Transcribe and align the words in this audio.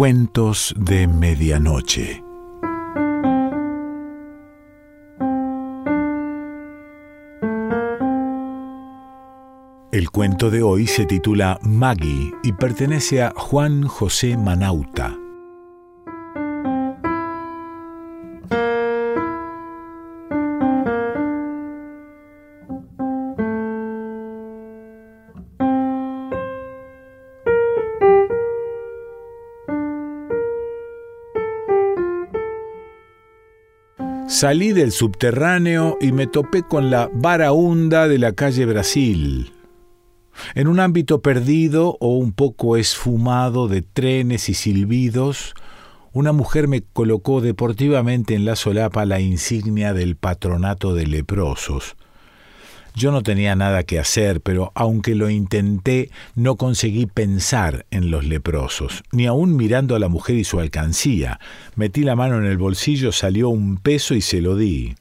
Cuentos 0.00 0.74
de 0.78 1.06
Medianoche. 1.06 2.24
El 9.92 10.08
cuento 10.10 10.48
de 10.48 10.62
hoy 10.62 10.86
se 10.86 11.04
titula 11.04 11.58
Maggie 11.60 12.32
y 12.42 12.52
pertenece 12.52 13.22
a 13.22 13.34
Juan 13.36 13.86
José 13.86 14.38
Manauta. 14.38 15.19
Salí 34.30 34.70
del 34.70 34.92
subterráneo 34.92 35.98
y 36.00 36.12
me 36.12 36.28
topé 36.28 36.62
con 36.62 36.88
la 36.88 37.10
vara 37.12 37.50
hunda 37.50 38.06
de 38.06 38.16
la 38.16 38.30
calle 38.30 38.64
Brasil. 38.64 39.52
En 40.54 40.68
un 40.68 40.78
ámbito 40.78 41.20
perdido 41.20 41.96
o 41.98 42.16
un 42.16 42.30
poco 42.30 42.76
esfumado 42.76 43.66
de 43.66 43.82
trenes 43.82 44.48
y 44.48 44.54
silbidos, 44.54 45.54
una 46.12 46.30
mujer 46.30 46.68
me 46.68 46.80
colocó 46.80 47.40
deportivamente 47.40 48.36
en 48.36 48.44
la 48.44 48.54
solapa 48.54 49.04
la 49.04 49.18
insignia 49.18 49.94
del 49.94 50.14
patronato 50.14 50.94
de 50.94 51.08
leprosos. 51.08 51.96
Yo 52.94 53.12
no 53.12 53.22
tenía 53.22 53.54
nada 53.54 53.82
que 53.84 53.98
hacer, 53.98 54.40
pero 54.40 54.72
aunque 54.74 55.14
lo 55.14 55.30
intenté, 55.30 56.10
no 56.34 56.56
conseguí 56.56 57.06
pensar 57.06 57.86
en 57.90 58.10
los 58.10 58.24
leprosos, 58.24 59.04
ni 59.12 59.26
aun 59.26 59.56
mirando 59.56 59.94
a 59.94 59.98
la 59.98 60.08
mujer 60.08 60.36
y 60.36 60.44
su 60.44 60.60
alcancía. 60.60 61.38
Metí 61.76 62.02
la 62.02 62.16
mano 62.16 62.38
en 62.38 62.46
el 62.46 62.58
bolsillo, 62.58 63.12
salió 63.12 63.48
un 63.48 63.76
peso 63.76 64.14
y 64.14 64.20
se 64.20 64.40
lo 64.40 64.56
di. 64.56 64.96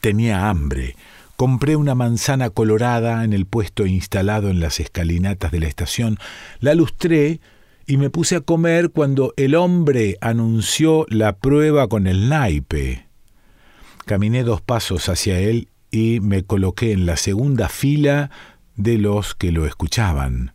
Tenía 0.00 0.48
hambre. 0.48 0.96
Compré 1.36 1.74
una 1.74 1.94
manzana 1.94 2.50
colorada 2.50 3.24
en 3.24 3.32
el 3.32 3.46
puesto 3.46 3.86
instalado 3.86 4.50
en 4.50 4.60
las 4.60 4.78
escalinatas 4.78 5.50
de 5.50 5.60
la 5.60 5.68
estación, 5.68 6.18
la 6.60 6.74
lustré 6.74 7.40
y 7.86 7.96
me 7.96 8.10
puse 8.10 8.36
a 8.36 8.40
comer 8.40 8.90
cuando 8.90 9.32
el 9.38 9.54
hombre 9.54 10.18
anunció 10.20 11.06
la 11.08 11.36
prueba 11.38 11.88
con 11.88 12.06
el 12.06 12.28
naipe. 12.28 13.06
Caminé 14.04 14.44
dos 14.44 14.60
pasos 14.60 15.08
hacia 15.08 15.40
él 15.40 15.68
y 15.90 16.20
me 16.20 16.44
coloqué 16.44 16.92
en 16.92 17.06
la 17.06 17.16
segunda 17.16 17.68
fila 17.68 18.30
de 18.76 18.98
los 18.98 19.34
que 19.34 19.52
lo 19.52 19.66
escuchaban. 19.66 20.52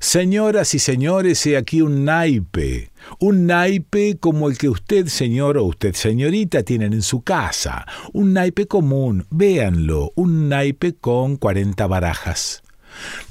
Señoras 0.00 0.74
y 0.74 0.78
señores, 0.78 1.44
he 1.46 1.56
aquí 1.56 1.82
un 1.82 2.04
naipe, 2.04 2.90
un 3.20 3.46
naipe 3.46 4.16
como 4.18 4.48
el 4.48 4.58
que 4.58 4.68
usted, 4.68 5.06
señor, 5.06 5.56
o 5.56 5.64
usted, 5.64 5.94
señorita, 5.94 6.62
tienen 6.62 6.92
en 6.92 7.02
su 7.02 7.22
casa, 7.22 7.86
un 8.12 8.32
naipe 8.32 8.66
común, 8.66 9.26
véanlo, 9.30 10.12
un 10.14 10.48
naipe 10.48 10.94
con 10.94 11.36
cuarenta 11.36 11.86
barajas. 11.86 12.62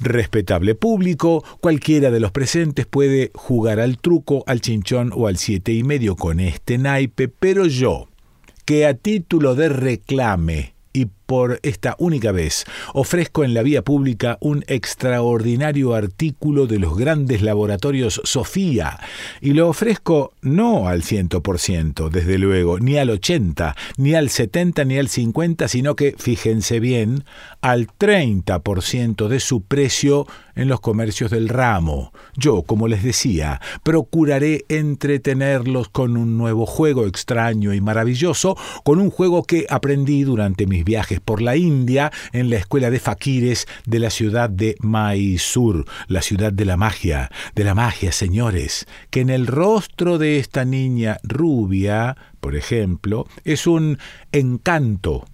Respetable 0.00 0.74
público, 0.74 1.44
cualquiera 1.60 2.10
de 2.10 2.20
los 2.20 2.32
presentes 2.32 2.86
puede 2.86 3.30
jugar 3.34 3.80
al 3.80 3.98
truco, 3.98 4.42
al 4.46 4.60
chinchón 4.60 5.12
o 5.14 5.26
al 5.26 5.36
siete 5.36 5.72
y 5.72 5.82
medio 5.82 6.16
con 6.16 6.40
este 6.40 6.78
naipe, 6.78 7.28
pero 7.28 7.66
yo, 7.66 8.08
que 8.64 8.86
a 8.86 8.94
título 8.94 9.54
de 9.54 9.68
reclame 9.68 10.74
y 10.92 11.08
por 11.28 11.60
esta 11.62 11.94
única 11.98 12.32
vez 12.32 12.64
ofrezco 12.94 13.44
en 13.44 13.52
la 13.52 13.62
vía 13.62 13.82
pública 13.82 14.38
un 14.40 14.64
extraordinario 14.66 15.92
artículo 15.92 16.66
de 16.66 16.78
los 16.78 16.96
grandes 16.96 17.42
laboratorios 17.42 18.22
Sofía, 18.24 18.98
y 19.42 19.52
lo 19.52 19.68
ofrezco 19.68 20.32
no 20.40 20.88
al 20.88 21.02
ciento 21.02 21.42
por 21.42 21.58
ciento, 21.58 22.08
desde 22.08 22.38
luego, 22.38 22.78
ni 22.80 22.96
al 22.96 23.10
ochenta, 23.10 23.76
ni 23.98 24.14
al 24.14 24.30
setenta, 24.30 24.86
ni 24.86 24.96
al 24.96 25.08
cincuenta, 25.08 25.68
sino 25.68 25.96
que, 25.96 26.14
fíjense 26.16 26.80
bien, 26.80 27.24
al 27.60 27.88
treinta 27.98 28.60
por 28.60 28.82
ciento 28.82 29.28
de 29.28 29.40
su 29.40 29.60
precio 29.60 30.26
en 30.54 30.68
los 30.68 30.80
comercios 30.80 31.30
del 31.30 31.50
ramo. 31.50 32.12
Yo, 32.36 32.62
como 32.62 32.88
les 32.88 33.02
decía, 33.02 33.60
procuraré 33.82 34.64
entretenerlos 34.68 35.88
con 35.90 36.16
un 36.16 36.38
nuevo 36.38 36.64
juego 36.64 37.06
extraño 37.06 37.74
y 37.74 37.82
maravilloso, 37.82 38.56
con 38.82 38.98
un 38.98 39.10
juego 39.10 39.44
que 39.44 39.66
aprendí 39.68 40.22
durante 40.22 40.66
mis 40.66 40.84
viajes 40.84 41.17
por 41.20 41.42
la 41.42 41.56
India 41.56 42.12
en 42.32 42.50
la 42.50 42.56
escuela 42.56 42.90
de 42.90 43.00
faquires 43.00 43.66
de 43.86 43.98
la 43.98 44.10
ciudad 44.10 44.50
de 44.50 44.76
Mysore, 44.80 45.84
la 46.06 46.22
ciudad 46.22 46.52
de 46.52 46.64
la 46.64 46.76
magia, 46.76 47.30
de 47.54 47.64
la 47.64 47.74
magia, 47.74 48.12
señores, 48.12 48.86
que 49.10 49.20
en 49.20 49.30
el 49.30 49.46
rostro 49.46 50.18
de 50.18 50.38
esta 50.38 50.64
niña 50.64 51.18
rubia, 51.22 52.16
por 52.40 52.56
ejemplo, 52.56 53.26
es 53.44 53.66
un 53.66 53.98
encanto 54.32 55.24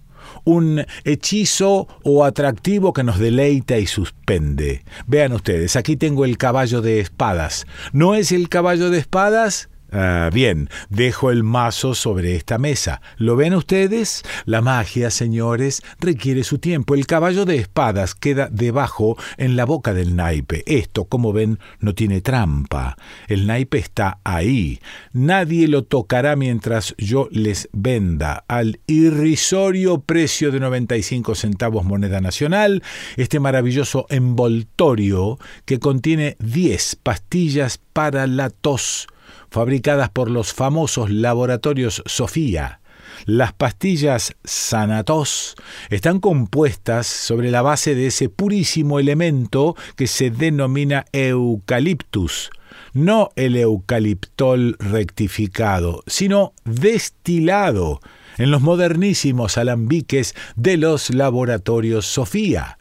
un 0.43 0.85
hechizo 1.03 1.87
o 2.03 2.25
atractivo 2.25 2.93
que 2.93 3.03
nos 3.03 3.19
deleita 3.19 3.77
y 3.77 3.85
suspende. 3.85 4.83
Vean 5.07 5.33
ustedes, 5.33 5.75
aquí 5.75 5.97
tengo 5.97 6.25
el 6.25 6.37
caballo 6.37 6.81
de 6.81 6.99
espadas. 6.99 7.65
¿No 7.93 8.15
es 8.15 8.31
el 8.31 8.49
caballo 8.49 8.89
de 8.89 8.97
espadas? 8.97 9.69
Ah, 9.91 10.29
bien, 10.33 10.69
dejo 10.89 11.31
el 11.31 11.43
mazo 11.43 11.93
sobre 11.93 12.35
esta 12.35 12.57
mesa. 12.57 13.01
¿Lo 13.17 13.35
ven 13.35 13.53
ustedes? 13.53 14.23
La 14.45 14.61
magia, 14.61 15.09
señores, 15.09 15.83
requiere 15.99 16.43
su 16.43 16.57
tiempo. 16.57 16.95
El 16.95 17.07
caballo 17.07 17.45
de 17.45 17.57
espadas 17.57 18.15
queda 18.15 18.49
debajo 18.51 19.17
en 19.37 19.55
la 19.55 19.65
boca 19.65 19.93
del 19.93 20.15
naipe. 20.15 20.63
Esto, 20.65 21.05
como 21.05 21.33
ven, 21.33 21.59
no 21.79 21.93
tiene 21.93 22.21
trampa. 22.21 22.97
El 23.27 23.47
naipe 23.47 23.77
está 23.77 24.19
ahí. 24.23 24.79
Nadie 25.13 25.67
lo 25.67 25.83
tocará 25.83 26.35
mientras 26.35 26.95
yo 26.97 27.29
les 27.31 27.69
venda 27.71 28.43
al 28.47 28.79
irrisorio 28.87 29.99
precio 29.99 30.51
de 30.51 30.59
95 30.59 31.35
centavos 31.35 31.85
moneda 31.85 32.21
nacional 32.21 32.83
este 33.17 33.39
maravilloso 33.39 34.05
envoltorio 34.09 35.39
que 35.65 35.79
contiene 35.79 36.35
10 36.39 36.97
pastillas 36.97 37.79
para 37.93 38.27
la 38.27 38.49
tos 38.49 39.07
fabricadas 39.49 40.09
por 40.09 40.29
los 40.29 40.53
famosos 40.53 41.09
laboratorios 41.09 42.03
Sofía. 42.05 42.79
Las 43.25 43.53
pastillas 43.53 44.35
Sanatos 44.43 45.55
están 45.89 46.19
compuestas 46.19 47.07
sobre 47.07 47.51
la 47.51 47.61
base 47.61 47.95
de 47.95 48.07
ese 48.07 48.29
purísimo 48.29 48.99
elemento 48.99 49.75
que 49.95 50.07
se 50.07 50.29
denomina 50.29 51.05
eucaliptus, 51.11 52.49
no 52.93 53.29
el 53.35 53.55
eucaliptol 53.55 54.75
rectificado, 54.79 56.03
sino 56.07 56.53
destilado 56.65 57.99
en 58.37 58.51
los 58.51 58.61
modernísimos 58.61 59.57
alambiques 59.57 60.35
de 60.55 60.77
los 60.77 61.13
laboratorios 61.13 62.05
Sofía. 62.05 62.77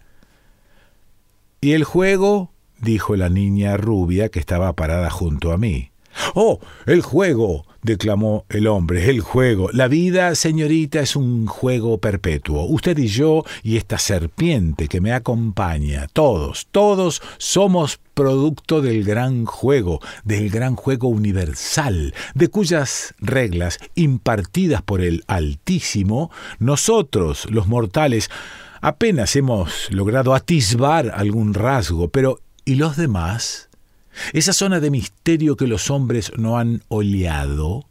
¿Y 1.61 1.73
el 1.73 1.85
juego? 1.85 2.53
dijo 2.81 3.17
la 3.17 3.31
niña 3.31 3.77
rubia 3.77 4.29
que 4.29 4.41
estaba 4.41 4.75
parada 4.75 5.09
junto 5.11 5.53
a 5.53 5.57
mí. 5.59 5.94
Oh, 6.35 6.61
el 6.87 7.03
juego, 7.03 7.65
declamó 7.83 8.45
el 8.49 8.67
hombre, 8.67 9.09
el 9.09 9.21
juego. 9.21 9.69
La 9.73 9.89
vida, 9.89 10.35
señorita, 10.35 11.01
es 11.01 11.17
un 11.17 11.47
juego 11.47 11.99
perpetuo. 11.99 12.65
Usted 12.65 12.99
y 12.99 13.07
yo 13.07 13.45
y 13.63 13.77
esta 13.77 13.99
serpiente 13.99 14.89
que 14.89 15.01
me 15.01 15.13
acompaña, 15.13 16.09
todos, 16.13 16.67
todos 16.73 17.23
somos 17.39 18.01
producto 18.15 18.81
del 18.81 19.05
gran 19.05 19.45
juego, 19.45 20.01
del 20.25 20.51
gran 20.51 20.77
juego 20.77 21.09
universal, 21.09 22.15
de 22.35 22.49
cuyas 22.49 23.15
reglas, 23.19 23.79
impartidas 23.95 24.83
por 24.83 25.03
el 25.03 25.25
Altísimo, 25.27 26.31
nosotros, 26.59 27.47
los 27.51 27.67
mortales, 27.67 28.31
apenas 28.81 29.35
hemos 29.37 29.91
logrado 29.91 30.35
atisbar 30.35 31.13
algún 31.15 31.55
rasgo, 31.55 32.09
pero 32.09 32.41
¿y 32.65 32.77
los 32.77 32.97
demás? 32.97 33.69
Esa 34.33 34.53
zona 34.53 34.81
de 34.81 34.91
misterio 34.91 35.57
que 35.57 35.67
los 35.67 35.91
hombres 35.91 36.33
no 36.37 36.59
han 36.59 36.83
oleado. 36.89 37.87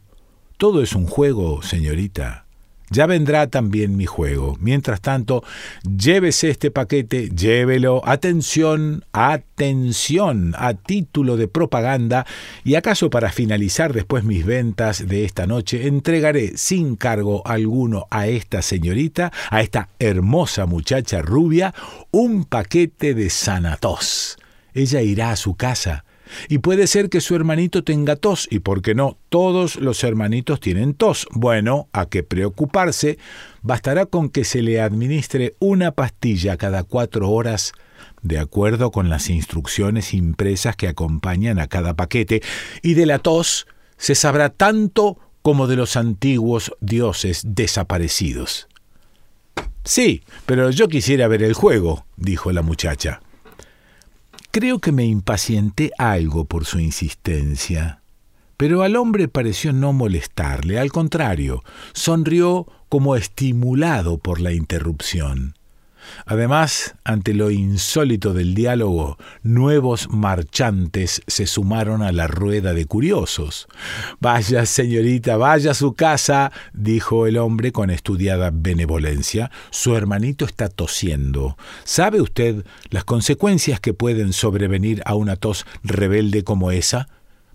Todo 0.56 0.82
es 0.82 0.94
un 0.94 1.06
juego, 1.06 1.62
señorita. 1.62 2.44
Ya 2.90 3.06
vendrá 3.06 3.48
también 3.48 3.96
mi 3.96 4.06
juego. 4.06 4.56
Mientras 4.60 5.00
tanto, 5.00 5.42
llévese 5.82 6.50
este 6.50 6.70
paquete, 6.70 7.30
llévelo, 7.30 8.02
atención, 8.04 9.04
atención, 9.12 10.54
a 10.56 10.74
título 10.74 11.36
de 11.36 11.48
propaganda, 11.48 12.26
y 12.62 12.74
acaso 12.74 13.10
para 13.10 13.32
finalizar 13.32 13.94
después 13.94 14.22
mis 14.22 14.44
ventas 14.44 15.08
de 15.08 15.24
esta 15.24 15.46
noche, 15.46 15.88
entregaré 15.88 16.56
sin 16.56 16.94
cargo 16.94 17.42
alguno 17.46 18.06
a 18.10 18.26
esta 18.28 18.60
señorita, 18.60 19.32
a 19.50 19.62
esta 19.62 19.88
hermosa 19.98 20.66
muchacha 20.66 21.22
rubia, 21.22 21.74
un 22.10 22.44
paquete 22.44 23.14
de 23.14 23.30
sanatos. 23.30 24.36
Ella 24.74 25.00
irá 25.00 25.30
a 25.30 25.36
su 25.36 25.54
casa, 25.54 26.04
Y 26.48 26.58
puede 26.58 26.86
ser 26.86 27.08
que 27.08 27.20
su 27.20 27.34
hermanito 27.34 27.84
tenga 27.84 28.16
tos, 28.16 28.48
y 28.50 28.60
por 28.60 28.82
qué 28.82 28.94
no, 28.94 29.18
todos 29.28 29.76
los 29.76 30.02
hermanitos 30.04 30.60
tienen 30.60 30.94
tos. 30.94 31.26
Bueno, 31.32 31.88
a 31.92 32.06
qué 32.06 32.22
preocuparse, 32.22 33.18
bastará 33.62 34.06
con 34.06 34.28
que 34.28 34.44
se 34.44 34.62
le 34.62 34.80
administre 34.80 35.54
una 35.58 35.92
pastilla 35.92 36.56
cada 36.56 36.84
cuatro 36.84 37.30
horas, 37.30 37.72
de 38.22 38.38
acuerdo 38.38 38.90
con 38.90 39.08
las 39.08 39.28
instrucciones 39.30 40.14
impresas 40.14 40.76
que 40.76 40.88
acompañan 40.88 41.58
a 41.58 41.66
cada 41.66 41.94
paquete, 41.94 42.42
y 42.82 42.94
de 42.94 43.06
la 43.06 43.18
tos 43.18 43.66
se 43.96 44.14
sabrá 44.14 44.50
tanto 44.50 45.18
como 45.42 45.66
de 45.66 45.76
los 45.76 45.96
antiguos 45.96 46.72
dioses 46.80 47.42
desaparecidos. 47.44 48.68
Sí, 49.84 50.22
pero 50.46 50.70
yo 50.70 50.88
quisiera 50.88 51.28
ver 51.28 51.42
el 51.42 51.52
juego, 51.52 52.06
dijo 52.16 52.50
la 52.52 52.62
muchacha. 52.62 53.20
Creo 54.54 54.78
que 54.78 54.92
me 54.92 55.04
impacienté 55.04 55.90
algo 55.98 56.44
por 56.44 56.64
su 56.64 56.78
insistencia. 56.78 58.02
Pero 58.56 58.82
al 58.82 58.94
hombre 58.94 59.26
pareció 59.26 59.72
no 59.72 59.92
molestarle, 59.92 60.78
al 60.78 60.92
contrario, 60.92 61.64
sonrió 61.92 62.68
como 62.88 63.16
estimulado 63.16 64.18
por 64.18 64.40
la 64.40 64.52
interrupción. 64.52 65.56
Además, 66.26 66.94
ante 67.04 67.34
lo 67.34 67.50
insólito 67.50 68.32
del 68.34 68.54
diálogo, 68.54 69.18
nuevos 69.42 70.08
marchantes 70.10 71.22
se 71.26 71.46
sumaron 71.46 72.02
a 72.02 72.12
la 72.12 72.26
rueda 72.26 72.72
de 72.72 72.86
curiosos. 72.86 73.68
Vaya, 74.20 74.66
señorita, 74.66 75.36
vaya 75.36 75.72
a 75.72 75.74
su 75.74 75.94
casa, 75.94 76.52
dijo 76.72 77.26
el 77.26 77.36
hombre 77.36 77.72
con 77.72 77.90
estudiada 77.90 78.50
benevolencia. 78.52 79.50
Su 79.70 79.96
hermanito 79.96 80.44
está 80.44 80.68
tosiendo. 80.68 81.56
¿Sabe 81.84 82.20
usted 82.20 82.64
las 82.90 83.04
consecuencias 83.04 83.80
que 83.80 83.94
pueden 83.94 84.32
sobrevenir 84.32 85.02
a 85.04 85.14
una 85.14 85.36
tos 85.36 85.66
rebelde 85.82 86.44
como 86.44 86.70
esa? 86.70 87.08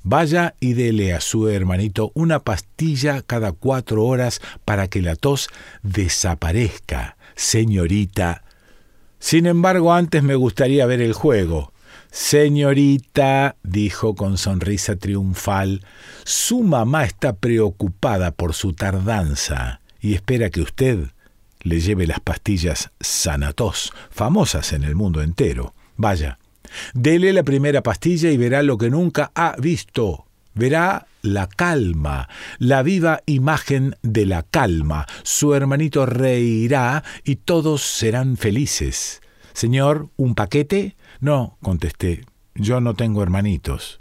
Vaya 0.03 0.55
y 0.59 0.73
dele 0.73 1.13
a 1.13 1.21
su 1.21 1.49
hermanito 1.49 2.11
una 2.13 2.39
pastilla 2.39 3.21
cada 3.21 3.51
cuatro 3.51 4.05
horas 4.05 4.41
para 4.63 4.87
que 4.87 5.01
la 5.01 5.15
tos 5.15 5.49
desaparezca 5.83 7.17
señorita. 7.39 8.43
Sin 9.17 9.45
embargo, 9.45 9.93
antes 9.93 10.23
me 10.23 10.35
gustaría 10.35 10.85
ver 10.85 11.01
el 11.01 11.13
juego. 11.13 11.71
Señorita, 12.11 13.55
dijo 13.63 14.15
con 14.15 14.37
sonrisa 14.37 14.97
triunfal, 14.97 15.85
su 16.25 16.63
mamá 16.63 17.05
está 17.05 17.33
preocupada 17.33 18.31
por 18.31 18.53
su 18.53 18.73
tardanza 18.73 19.79
y 20.01 20.15
espera 20.15 20.49
que 20.49 20.61
usted 20.61 21.11
le 21.61 21.79
lleve 21.79 22.07
las 22.07 22.19
pastillas 22.19 22.91
Sanatos, 22.99 23.93
famosas 24.09 24.73
en 24.73 24.83
el 24.83 24.95
mundo 24.95 25.21
entero. 25.21 25.73
Vaya, 25.95 26.39
dele 26.93 27.31
la 27.31 27.43
primera 27.43 27.81
pastilla 27.83 28.31
y 28.31 28.37
verá 28.37 28.63
lo 28.63 28.77
que 28.77 28.89
nunca 28.89 29.31
ha 29.33 29.55
visto 29.57 30.25
verá 30.59 31.07
la 31.21 31.47
calma, 31.47 32.29
la 32.57 32.83
viva 32.83 33.21
imagen 33.25 33.95
de 34.01 34.25
la 34.25 34.43
calma. 34.43 35.05
Su 35.23 35.53
hermanito 35.53 36.05
reirá 36.05 37.03
y 37.23 37.37
todos 37.37 37.81
serán 37.81 38.37
felices. 38.37 39.21
Señor, 39.53 40.09
¿un 40.15 40.35
paquete? 40.35 40.95
No, 41.19 41.57
contesté, 41.61 42.25
yo 42.55 42.81
no 42.81 42.93
tengo 42.93 43.23
hermanitos. 43.23 43.99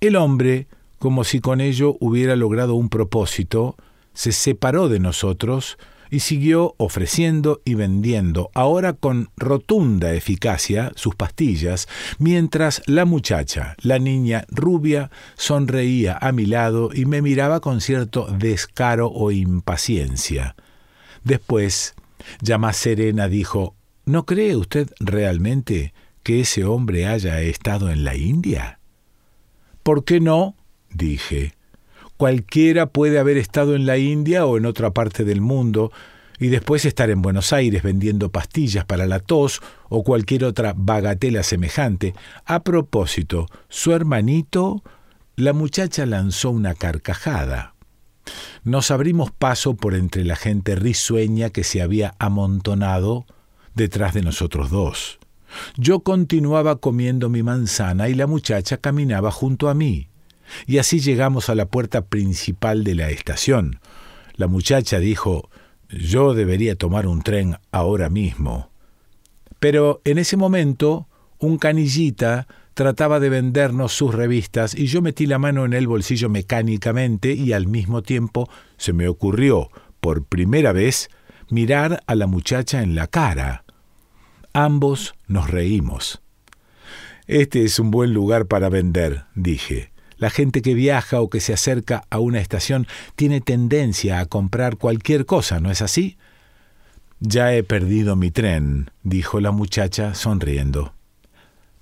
El 0.00 0.16
hombre, 0.16 0.68
como 0.98 1.24
si 1.24 1.40
con 1.40 1.60
ello 1.60 1.96
hubiera 2.00 2.36
logrado 2.36 2.74
un 2.74 2.88
propósito, 2.88 3.76
se 4.14 4.32
separó 4.32 4.88
de 4.88 4.98
nosotros, 4.98 5.78
y 6.10 6.20
siguió 6.20 6.74
ofreciendo 6.78 7.60
y 7.64 7.74
vendiendo, 7.74 8.50
ahora 8.54 8.92
con 8.92 9.30
rotunda 9.36 10.14
eficacia, 10.14 10.92
sus 10.96 11.14
pastillas, 11.14 11.88
mientras 12.18 12.82
la 12.86 13.04
muchacha, 13.04 13.74
la 13.80 13.98
niña 13.98 14.44
rubia, 14.48 15.10
sonreía 15.36 16.18
a 16.20 16.32
mi 16.32 16.46
lado 16.46 16.90
y 16.92 17.04
me 17.04 17.22
miraba 17.22 17.60
con 17.60 17.80
cierto 17.80 18.26
descaro 18.26 19.10
o 19.10 19.30
impaciencia. 19.30 20.56
Después, 21.24 21.94
ya 22.40 22.58
más 22.58 22.76
serena, 22.76 23.28
dijo 23.28 23.74
¿No 24.08 24.24
cree 24.24 24.56
usted 24.56 24.90
realmente 25.00 25.92
que 26.22 26.40
ese 26.40 26.64
hombre 26.64 27.06
haya 27.06 27.42
estado 27.42 27.90
en 27.90 28.04
la 28.04 28.16
India? 28.16 28.80
¿Por 29.82 30.04
qué 30.04 30.18
no? 30.18 30.56
dije. 30.90 31.57
Cualquiera 32.18 32.86
puede 32.86 33.20
haber 33.20 33.36
estado 33.36 33.76
en 33.76 33.86
la 33.86 33.96
India 33.96 34.44
o 34.44 34.58
en 34.58 34.66
otra 34.66 34.90
parte 34.90 35.22
del 35.22 35.40
mundo 35.40 35.92
y 36.40 36.48
después 36.48 36.84
estar 36.84 37.10
en 37.10 37.22
Buenos 37.22 37.52
Aires 37.52 37.84
vendiendo 37.84 38.32
pastillas 38.32 38.84
para 38.84 39.06
la 39.06 39.20
tos 39.20 39.60
o 39.88 40.02
cualquier 40.02 40.44
otra 40.44 40.74
bagatela 40.76 41.44
semejante. 41.44 42.14
A 42.44 42.64
propósito, 42.64 43.46
su 43.68 43.92
hermanito, 43.92 44.82
la 45.36 45.52
muchacha 45.52 46.06
lanzó 46.06 46.50
una 46.50 46.74
carcajada. 46.74 47.74
Nos 48.64 48.90
abrimos 48.90 49.30
paso 49.30 49.76
por 49.76 49.94
entre 49.94 50.24
la 50.24 50.34
gente 50.34 50.74
risueña 50.74 51.50
que 51.50 51.62
se 51.62 51.82
había 51.82 52.16
amontonado 52.18 53.26
detrás 53.76 54.12
de 54.12 54.22
nosotros 54.22 54.70
dos. 54.70 55.20
Yo 55.76 56.00
continuaba 56.00 56.80
comiendo 56.80 57.28
mi 57.28 57.44
manzana 57.44 58.08
y 58.08 58.14
la 58.14 58.26
muchacha 58.26 58.78
caminaba 58.78 59.30
junto 59.30 59.68
a 59.68 59.74
mí 59.74 60.08
y 60.66 60.78
así 60.78 61.00
llegamos 61.00 61.48
a 61.48 61.54
la 61.54 61.66
puerta 61.66 62.06
principal 62.06 62.84
de 62.84 62.94
la 62.94 63.10
estación. 63.10 63.80
La 64.36 64.46
muchacha 64.46 64.98
dijo 64.98 65.50
yo 65.90 66.34
debería 66.34 66.76
tomar 66.76 67.06
un 67.06 67.22
tren 67.22 67.56
ahora 67.72 68.10
mismo. 68.10 68.70
Pero 69.58 70.00
en 70.04 70.18
ese 70.18 70.36
momento 70.36 71.08
un 71.38 71.58
canillita 71.58 72.46
trataba 72.74 73.20
de 73.20 73.28
vendernos 73.28 73.92
sus 73.92 74.14
revistas 74.14 74.74
y 74.74 74.86
yo 74.86 75.02
metí 75.02 75.26
la 75.26 75.38
mano 75.38 75.64
en 75.64 75.72
el 75.72 75.86
bolsillo 75.88 76.28
mecánicamente 76.28 77.32
y 77.32 77.52
al 77.52 77.66
mismo 77.66 78.02
tiempo 78.02 78.48
se 78.76 78.92
me 78.92 79.08
ocurrió, 79.08 79.70
por 80.00 80.24
primera 80.24 80.72
vez, 80.72 81.08
mirar 81.50 82.02
a 82.06 82.14
la 82.14 82.26
muchacha 82.26 82.82
en 82.82 82.94
la 82.94 83.08
cara. 83.08 83.64
Ambos 84.52 85.14
nos 85.26 85.50
reímos. 85.50 86.22
Este 87.26 87.64
es 87.64 87.78
un 87.78 87.90
buen 87.90 88.14
lugar 88.14 88.46
para 88.46 88.68
vender, 88.68 89.24
dije. 89.34 89.90
La 90.18 90.30
gente 90.30 90.62
que 90.62 90.74
viaja 90.74 91.20
o 91.20 91.30
que 91.30 91.40
se 91.40 91.52
acerca 91.52 92.04
a 92.10 92.18
una 92.18 92.40
estación 92.40 92.86
tiene 93.16 93.40
tendencia 93.40 94.20
a 94.20 94.26
comprar 94.26 94.76
cualquier 94.76 95.26
cosa, 95.26 95.60
¿no 95.60 95.70
es 95.70 95.80
así? 95.80 96.18
Ya 97.20 97.54
he 97.54 97.62
perdido 97.62 98.14
mi 98.16 98.30
tren, 98.30 98.90
dijo 99.02 99.40
la 99.40 99.50
muchacha 99.50 100.14
sonriendo. 100.14 100.92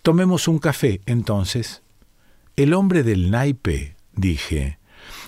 Tomemos 0.03 0.49
un 0.49 0.59
café, 0.59 1.01
entonces. 1.07 1.83
El 2.57 2.73
hombre 2.75 3.03
del 3.03 3.31
naipe, 3.31 3.97
dije. 4.15 4.79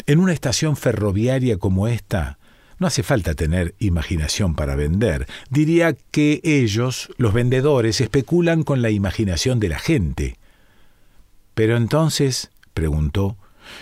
En 0.07 0.21
una 0.21 0.33
estación 0.33 0.77
ferroviaria 0.77 1.59
como 1.59 1.89
esta, 1.89 2.39
no 2.79 2.87
hace 2.87 3.03
falta 3.03 3.35
tener 3.35 3.75
imaginación 3.79 4.55
para 4.55 4.77
vender. 4.77 5.27
Diría 5.51 5.95
que 6.11 6.41
ellos, 6.45 7.11
los 7.17 7.33
vendedores, 7.33 8.01
especulan 8.01 8.63
con 8.63 8.83
la 8.83 8.91
imaginación 8.91 9.61
de 9.61 9.69
la 9.69 9.79
gente. 9.79 10.39
Pero 11.55 11.77
entonces, 11.77 12.51
preguntó, 12.79 13.37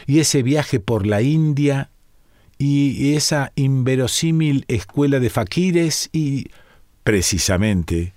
y 0.07 0.21
ese 0.21 0.43
viaje 0.43 0.81
por 0.81 1.07
la 1.07 1.21
India 1.21 1.91
y 2.57 3.13
esa 3.13 3.53
inverosímil 3.55 4.65
escuela 4.69 5.21
de 5.21 5.29
faquires 5.29 6.09
y... 6.13 6.47
Precisamente, 7.05 8.15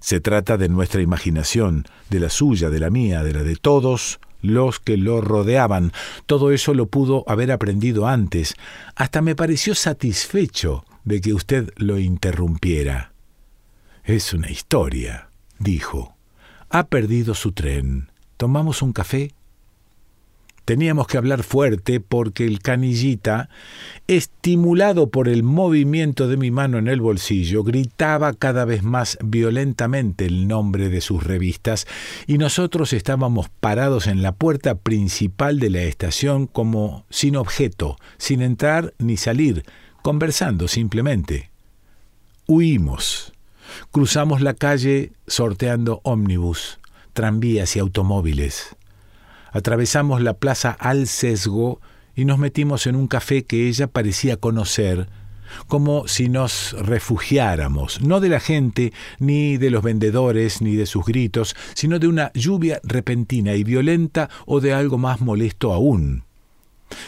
se 0.00 0.20
trata 0.20 0.58
de 0.58 0.68
nuestra 0.68 1.00
imaginación, 1.00 1.86
de 2.10 2.20
la 2.20 2.30
suya, 2.30 2.68
de 2.68 2.80
la 2.80 2.90
mía, 2.90 3.22
de 3.22 3.32
la 3.32 3.42
de 3.42 3.56
todos 3.56 4.20
los 4.42 4.80
que 4.80 4.96
lo 4.96 5.20
rodeaban. 5.20 5.92
Todo 6.26 6.50
eso 6.50 6.74
lo 6.74 6.86
pudo 6.86 7.24
haber 7.26 7.50
aprendido 7.52 8.06
antes. 8.06 8.54
Hasta 8.96 9.22
me 9.22 9.34
pareció 9.34 9.74
satisfecho 9.74 10.84
de 11.04 11.20
que 11.20 11.32
usted 11.32 11.70
lo 11.76 11.98
interrumpiera. 11.98 13.12
Es 14.04 14.34
una 14.34 14.50
historia, 14.50 15.30
dijo. 15.58 16.16
Ha 16.68 16.88
perdido 16.88 17.34
su 17.34 17.52
tren. 17.52 18.10
¿Tomamos 18.36 18.82
un 18.82 18.92
café? 18.92 19.32
Teníamos 20.68 21.06
que 21.06 21.16
hablar 21.16 21.44
fuerte 21.44 21.98
porque 21.98 22.44
el 22.44 22.60
canillita, 22.60 23.48
estimulado 24.06 25.08
por 25.08 25.26
el 25.26 25.42
movimiento 25.42 26.28
de 26.28 26.36
mi 26.36 26.50
mano 26.50 26.76
en 26.76 26.88
el 26.88 27.00
bolsillo, 27.00 27.64
gritaba 27.64 28.34
cada 28.34 28.66
vez 28.66 28.82
más 28.82 29.16
violentamente 29.24 30.26
el 30.26 30.46
nombre 30.46 30.90
de 30.90 31.00
sus 31.00 31.24
revistas 31.24 31.86
y 32.26 32.36
nosotros 32.36 32.92
estábamos 32.92 33.48
parados 33.48 34.06
en 34.06 34.20
la 34.20 34.32
puerta 34.32 34.74
principal 34.74 35.58
de 35.58 35.70
la 35.70 35.80
estación 35.84 36.46
como 36.46 37.06
sin 37.08 37.36
objeto, 37.36 37.96
sin 38.18 38.42
entrar 38.42 38.92
ni 38.98 39.16
salir, 39.16 39.64
conversando 40.02 40.68
simplemente. 40.68 41.48
Huimos. 42.46 43.32
Cruzamos 43.90 44.42
la 44.42 44.52
calle 44.52 45.12
sorteando 45.26 46.02
ómnibus, 46.04 46.78
tranvías 47.14 47.74
y 47.74 47.78
automóviles. 47.78 48.76
Atravesamos 49.52 50.22
la 50.22 50.34
plaza 50.34 50.70
al 50.70 51.06
sesgo 51.06 51.80
y 52.14 52.24
nos 52.24 52.38
metimos 52.38 52.86
en 52.86 52.96
un 52.96 53.06
café 53.06 53.44
que 53.44 53.68
ella 53.68 53.86
parecía 53.86 54.36
conocer, 54.36 55.08
como 55.66 56.06
si 56.08 56.28
nos 56.28 56.74
refugiáramos, 56.78 58.00
no 58.02 58.20
de 58.20 58.28
la 58.28 58.40
gente, 58.40 58.92
ni 59.18 59.56
de 59.56 59.70
los 59.70 59.82
vendedores, 59.82 60.60
ni 60.60 60.76
de 60.76 60.86
sus 60.86 61.04
gritos, 61.04 61.56
sino 61.74 61.98
de 61.98 62.08
una 62.08 62.32
lluvia 62.34 62.80
repentina 62.82 63.54
y 63.54 63.64
violenta 63.64 64.28
o 64.46 64.60
de 64.60 64.72
algo 64.72 64.98
más 64.98 65.20
molesto 65.20 65.72
aún. 65.72 66.24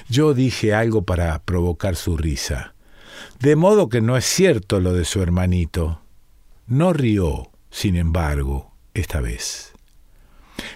Yo 0.09 0.35
dije 0.35 0.75
algo 0.75 1.03
para 1.03 1.43
provocar 1.43 1.97
su 1.97 2.17
risa. 2.17 2.75
De 3.41 3.57
modo 3.57 3.89
que 3.89 4.01
no 4.01 4.17
es 4.17 4.25
cierto 4.25 4.81
lo 4.81 4.93
de 4.93 5.05
su 5.05 5.23
hermanito. 5.23 6.03
No 6.67 6.93
rió, 6.93 7.51
sin 7.71 7.97
embargo, 7.97 8.73
esta 8.95 9.21
vez. 9.21 9.73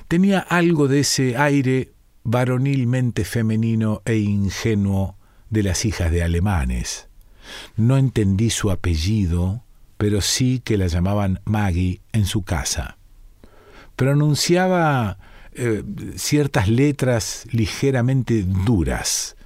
Tenía 0.08 0.38
algo 0.40 0.88
de 0.88 1.00
ese 1.00 1.36
aire 1.36 1.92
varonilmente 2.22 3.24
femenino 3.24 4.02
e 4.04 4.16
ingenuo 4.16 5.16
de 5.50 5.62
las 5.62 5.84
hijas 5.84 6.10
de 6.10 6.22
alemanes. 6.22 7.08
No 7.76 7.96
entendí 7.96 8.50
su 8.50 8.70
apellido, 8.70 9.62
pero 9.96 10.20
sí 10.20 10.60
que 10.64 10.78
la 10.78 10.86
llamaban 10.86 11.40
Maggie 11.44 12.00
en 12.12 12.26
su 12.26 12.42
casa. 12.42 12.96
Pronunciaba 13.96 15.18
eh, 15.52 15.82
ciertas 16.16 16.68
letras 16.68 17.46
ligeramente 17.52 18.42
duras. 18.42 19.36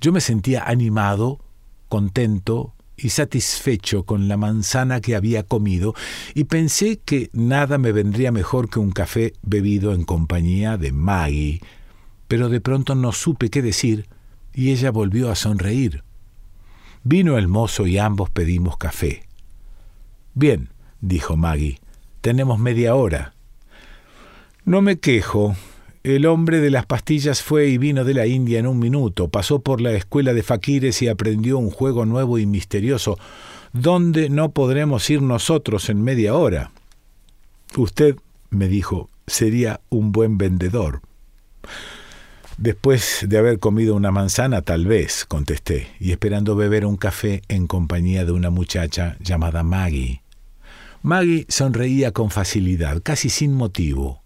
Yo 0.00 0.12
me 0.12 0.20
sentía 0.20 0.64
animado, 0.64 1.40
contento 1.88 2.74
y 3.02 3.08
satisfecho 3.08 4.04
con 4.04 4.28
la 4.28 4.36
manzana 4.36 5.00
que 5.00 5.16
había 5.16 5.42
comido 5.42 5.94
y 6.34 6.44
pensé 6.44 7.00
que 7.04 7.30
nada 7.32 7.76
me 7.76 7.92
vendría 7.92 8.30
mejor 8.30 8.70
que 8.70 8.78
un 8.78 8.92
café 8.92 9.32
bebido 9.42 9.92
en 9.92 10.04
compañía 10.04 10.76
de 10.76 10.92
Maggie, 10.92 11.60
pero 12.28 12.48
de 12.48 12.60
pronto 12.60 12.94
no 12.94 13.12
supe 13.12 13.50
qué 13.50 13.60
decir 13.60 14.08
y 14.54 14.70
ella 14.70 14.90
volvió 14.90 15.30
a 15.30 15.34
sonreír. 15.34 16.04
Vino 17.02 17.36
el 17.36 17.48
mozo 17.48 17.86
y 17.86 17.98
ambos 17.98 18.30
pedimos 18.30 18.76
café. 18.76 19.24
Bien, 20.34 20.70
dijo 21.00 21.36
Maggie, 21.36 21.80
tenemos 22.20 22.60
media 22.60 22.94
hora. 22.94 23.34
No 24.64 24.80
me 24.80 25.00
quejo. 25.00 25.56
El 26.04 26.26
hombre 26.26 26.58
de 26.58 26.70
las 26.70 26.84
pastillas 26.84 27.44
fue 27.44 27.68
y 27.68 27.78
vino 27.78 28.02
de 28.04 28.14
la 28.14 28.26
India 28.26 28.58
en 28.58 28.66
un 28.66 28.80
minuto, 28.80 29.28
pasó 29.28 29.60
por 29.60 29.80
la 29.80 29.92
escuela 29.92 30.34
de 30.34 30.42
faquires 30.42 31.00
y 31.00 31.06
aprendió 31.06 31.58
un 31.58 31.70
juego 31.70 32.06
nuevo 32.06 32.38
y 32.38 32.46
misterioso. 32.46 33.18
¿Dónde 33.72 34.28
no 34.28 34.50
podremos 34.50 35.08
ir 35.10 35.22
nosotros 35.22 35.88
en 35.90 36.02
media 36.02 36.34
hora? 36.34 36.72
Usted, 37.76 38.16
me 38.50 38.66
dijo, 38.66 39.10
sería 39.28 39.80
un 39.90 40.10
buen 40.10 40.38
vendedor. 40.38 41.02
Después 42.58 43.24
de 43.28 43.38
haber 43.38 43.60
comido 43.60 43.94
una 43.94 44.10
manzana, 44.10 44.60
tal 44.62 44.86
vez, 44.86 45.24
contesté, 45.24 45.86
y 46.00 46.10
esperando 46.10 46.56
beber 46.56 46.84
un 46.84 46.96
café 46.96 47.42
en 47.46 47.68
compañía 47.68 48.24
de 48.24 48.32
una 48.32 48.50
muchacha 48.50 49.16
llamada 49.20 49.62
Maggie. 49.62 50.20
Maggie 51.02 51.46
sonreía 51.48 52.10
con 52.10 52.30
facilidad, 52.30 53.00
casi 53.04 53.28
sin 53.28 53.54
motivo 53.54 54.21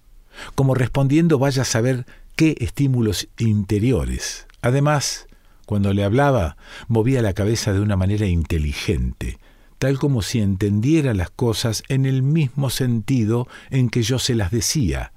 como 0.54 0.74
respondiendo 0.74 1.38
vaya 1.38 1.62
a 1.62 1.66
saber 1.66 2.06
qué 2.36 2.56
estímulos 2.60 3.28
interiores. 3.38 4.46
Además, 4.62 5.26
cuando 5.66 5.92
le 5.92 6.04
hablaba, 6.04 6.56
movía 6.88 7.22
la 7.22 7.32
cabeza 7.32 7.72
de 7.72 7.80
una 7.80 7.96
manera 7.96 8.26
inteligente, 8.26 9.38
tal 9.78 9.98
como 9.98 10.22
si 10.22 10.40
entendiera 10.40 11.12
las 11.14 11.30
cosas 11.30 11.82
en 11.88 12.06
el 12.06 12.22
mismo 12.22 12.70
sentido 12.70 13.48
en 13.70 13.90
que 13.90 14.02
yo 14.02 14.18
se 14.18 14.34
las 14.34 14.50
decía. 14.50 15.12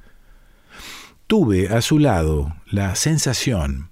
Tuve 1.27 1.69
a 1.69 1.81
su 1.81 1.99
lado 1.99 2.55
la 2.65 2.95
sensación, 2.95 3.91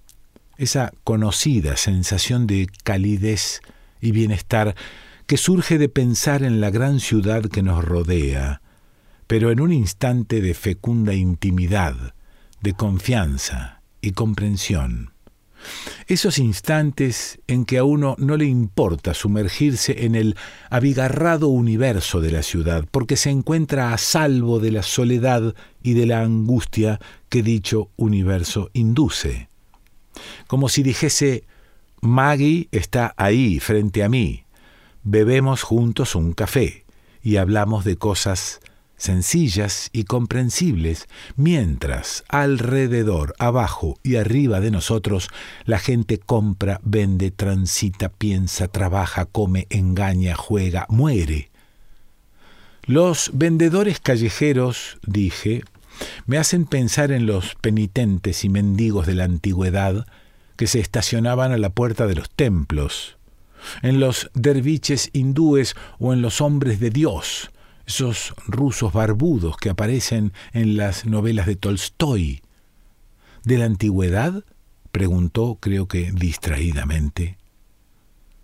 esa 0.58 0.92
conocida 1.04 1.78
sensación 1.78 2.48
de 2.48 2.68
calidez 2.84 3.62
y 4.02 4.12
bienestar 4.12 4.76
que 5.28 5.38
surge 5.38 5.78
de 5.78 5.90
pensar 5.90 6.42
en 6.42 6.62
la 6.62 6.72
gran 6.72 7.00
ciudad 7.00 7.44
que 7.44 7.62
nos 7.62 7.84
rodea, 7.84 8.62
pero 9.28 9.52
en 9.52 9.60
un 9.60 9.72
instante 9.72 10.42
de 10.42 10.54
fecunda 10.54 11.14
intimidad, 11.14 12.16
de 12.62 12.74
confianza 12.74 13.82
y 14.02 14.12
comprensión. 14.12 15.12
Esos 16.08 16.38
instantes 16.38 17.40
en 17.48 17.66
que 17.66 17.78
a 17.78 17.84
uno 17.84 18.16
no 18.20 18.38
le 18.38 18.46
importa 18.46 19.14
sumergirse 19.14 20.06
en 20.06 20.16
el 20.16 20.36
abigarrado 20.70 21.50
universo 21.50 22.22
de 22.22 22.32
la 22.32 22.44
ciudad, 22.44 22.86
porque 22.90 23.18
se 23.18 23.30
encuentra 23.30 23.94
a 23.94 23.98
salvo 23.98 24.60
de 24.60 24.72
la 24.72 24.84
soledad 24.84 25.56
y 25.84 25.94
de 25.94 26.06
la 26.06 26.22
angustia 26.22 27.00
que 27.30 27.44
dicho 27.44 27.90
universo 27.98 28.70
induce. 28.74 29.50
Como 30.48 30.70
si 30.70 30.84
dijese, 30.84 31.44
Maggie 32.02 32.70
está 32.72 33.14
ahí, 33.18 33.60
frente 33.60 34.04
a 34.04 34.10
mí, 34.10 34.46
bebemos 35.04 35.64
juntos 35.64 36.16
un 36.16 36.34
café 36.34 36.86
y 37.22 37.38
hablamos 37.38 37.84
de 37.84 37.98
cosas 37.98 38.62
sencillas 38.98 39.90
y 39.94 40.04
comprensibles, 40.04 41.08
mientras 41.36 42.24
alrededor, 42.28 43.36
abajo 43.40 44.00
y 44.04 44.16
arriba 44.16 44.60
de 44.60 44.72
nosotros 44.72 45.30
la 45.66 45.80
gente 45.80 46.18
compra, 46.18 46.82
vende, 46.84 47.32
transita, 47.32 48.10
piensa, 48.10 48.68
trabaja, 48.68 49.26
come, 49.26 49.68
engaña, 49.70 50.36
juega, 50.36 50.86
muere. 50.90 51.50
Los 52.86 53.32
vendedores 53.34 54.00
callejeros, 54.00 54.98
dije, 55.06 55.64
me 56.26 56.38
hacen 56.38 56.66
pensar 56.66 57.12
en 57.12 57.26
los 57.26 57.56
penitentes 57.56 58.44
y 58.44 58.50
mendigos 58.50 59.06
de 59.08 59.16
la 59.16 59.26
antigüedad 59.26 60.06
que 60.56 60.68
se 60.68 60.80
estacionaban 60.80 61.52
a 61.52 61.58
la 61.58 61.70
puerta 61.70 62.08
de 62.08 62.16
los 62.16 62.30
templos, 62.30 63.18
en 63.82 64.00
los 64.00 64.30
derviches 64.34 65.10
hindúes 65.14 65.76
o 66.00 66.14
en 66.14 66.22
los 66.22 66.42
hombres 66.42 66.80
de 66.80 66.90
Dios, 66.90 67.52
esos 67.88 68.34
rusos 68.46 68.94
barbudos 68.94 69.58
que 69.58 69.70
aparecen 69.70 70.34
en 70.54 70.78
las 70.78 71.06
novelas 71.06 71.48
de 71.48 71.56
Tolstoy. 71.56 72.42
¿De 73.44 73.58
la 73.58 73.66
antigüedad? 73.66 74.44
preguntó, 74.92 75.58
creo 75.60 75.88
que 75.88 76.12
distraídamente. 76.12 77.38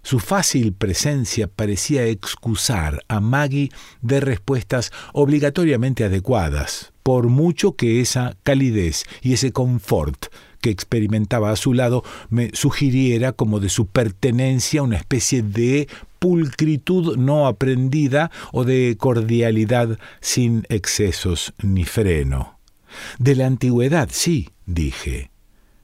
Su 0.01 0.19
fácil 0.19 0.73
presencia 0.73 1.47
parecía 1.47 2.05
excusar 2.05 3.03
a 3.07 3.19
Maggie 3.19 3.71
de 4.01 4.19
respuestas 4.19 4.91
obligatoriamente 5.13 6.03
adecuadas, 6.03 6.91
por 7.03 7.27
mucho 7.27 7.75
que 7.75 8.01
esa 8.01 8.35
calidez 8.43 9.05
y 9.21 9.33
ese 9.33 9.51
confort 9.51 10.25
que 10.61 10.69
experimentaba 10.69 11.51
a 11.51 11.55
su 11.55 11.73
lado 11.73 12.03
me 12.29 12.51
sugiriera 12.53 13.33
como 13.33 13.59
de 13.59 13.69
su 13.69 13.87
pertenencia 13.87 14.83
una 14.83 14.97
especie 14.97 15.41
de 15.41 15.87
pulcritud 16.23 17.17
no 17.17 17.47
aprendida 17.47 18.31
o 18.53 18.63
de 18.63 18.95
cordialidad 18.97 19.99
sin 20.21 20.65
excesos 20.69 21.53
ni 21.61 21.83
freno. 21.83 22.61
De 23.19 23.35
la 23.35 23.45
antigüedad, 23.45 24.07
sí, 24.09 24.51
dije. 24.65 25.31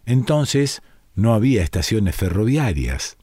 Entonces 0.05 0.81
no 1.13 1.33
había 1.33 1.61
estaciones 1.61 2.15
ferroviarias. 2.15 3.17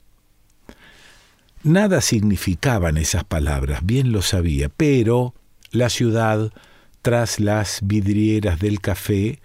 Nada 1.63 2.03
significaban 2.03 2.99
esas 2.99 3.25
palabras, 3.25 3.81
bien 3.83 4.13
lo 4.13 4.21
sabía, 4.21 4.69
pero 4.69 5.33
la 5.71 5.89
ciudad, 5.89 6.53
tras 7.01 7.41
las 7.41 7.81
vidrieras 7.83 8.59
del 8.59 8.83
café, 8.83 9.41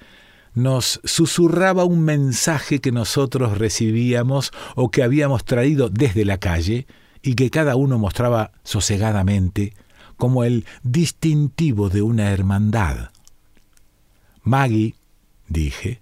nos 0.54 1.00
susurraba 1.06 1.86
un 1.86 2.04
mensaje 2.04 2.82
que 2.82 2.92
nosotros 2.92 3.58
recibíamos 3.58 4.52
o 4.76 4.92
que 4.92 5.04
habíamos 5.04 5.46
traído 5.46 5.88
desde 5.88 6.26
la 6.26 6.38
calle 6.38 6.86
y 7.22 7.36
que 7.36 7.50
cada 7.50 7.76
uno 7.76 7.98
mostraba 7.98 8.52
sosegadamente 8.64 9.74
como 10.18 10.44
el 10.44 10.66
distintivo 10.84 11.90
de 11.90 12.02
una 12.02 12.32
hermandad. 12.32 13.10
Maggie, 14.44 14.96
dije, 15.48 16.02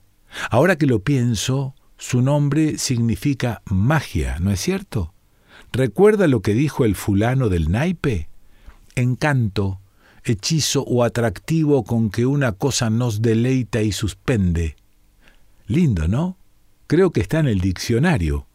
ahora 0.49 0.77
que 0.77 0.85
lo 0.85 0.99
pienso, 0.99 1.73
su 1.97 2.21
nombre 2.21 2.77
significa 2.77 3.61
magia, 3.65 4.37
¿no 4.39 4.51
es 4.51 4.59
cierto? 4.59 5.13
¿Recuerda 5.71 6.27
lo 6.27 6.41
que 6.41 6.53
dijo 6.53 6.83
el 6.83 6.95
fulano 6.95 7.49
del 7.49 7.71
naipe? 7.71 8.27
Encanto, 8.95 9.79
hechizo 10.23 10.83
o 10.83 11.03
atractivo 11.03 11.83
con 11.83 12.09
que 12.09 12.25
una 12.25 12.53
cosa 12.53 12.89
nos 12.89 13.21
deleita 13.21 13.81
y 13.81 13.91
suspende. 13.91 14.75
Lindo, 15.67 16.07
¿no? 16.07 16.37
Creo 16.87 17.11
que 17.11 17.21
está 17.21 17.39
en 17.39 17.47
el 17.47 17.61
diccionario. 17.61 18.48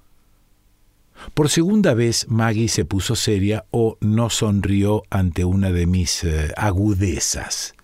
Por 1.34 1.48
segunda 1.48 1.94
vez 1.94 2.26
Maggie 2.28 2.68
se 2.68 2.84
puso 2.84 3.16
seria 3.16 3.64
o 3.70 3.96
no 4.00 4.30
sonrió 4.30 5.02
ante 5.10 5.44
una 5.44 5.70
de 5.70 5.86
mis 5.86 6.24
eh, 6.24 6.52
agudezas. 6.56 7.74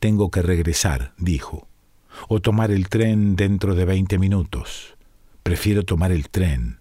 Tengo 0.00 0.30
que 0.30 0.42
regresar, 0.42 1.14
dijo, 1.18 1.68
o 2.28 2.40
tomar 2.40 2.70
el 2.70 2.88
tren 2.88 3.36
dentro 3.36 3.74
de 3.74 3.84
veinte 3.84 4.18
minutos. 4.18 4.96
Prefiero 5.42 5.84
tomar 5.84 6.12
el 6.12 6.28
tren. 6.28 6.78